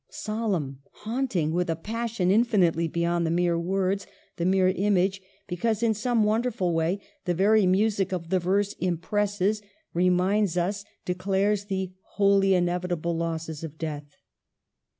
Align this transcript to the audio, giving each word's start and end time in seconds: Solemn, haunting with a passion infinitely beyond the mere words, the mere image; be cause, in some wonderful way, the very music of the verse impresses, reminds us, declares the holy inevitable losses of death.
Solemn, 0.09 0.79
haunting 1.05 1.51
with 1.53 1.69
a 1.69 1.75
passion 1.75 2.31
infinitely 2.31 2.87
beyond 2.87 3.23
the 3.23 3.29
mere 3.29 3.59
words, 3.59 4.07
the 4.37 4.45
mere 4.45 4.69
image; 4.69 5.21
be 5.47 5.55
cause, 5.55 5.83
in 5.83 5.93
some 5.93 6.23
wonderful 6.23 6.73
way, 6.73 6.99
the 7.25 7.35
very 7.35 7.67
music 7.67 8.11
of 8.11 8.31
the 8.31 8.39
verse 8.39 8.73
impresses, 8.79 9.61
reminds 9.93 10.57
us, 10.57 10.83
declares 11.05 11.65
the 11.65 11.91
holy 12.17 12.55
inevitable 12.55 13.15
losses 13.15 13.63
of 13.63 13.77
death. 13.77 14.15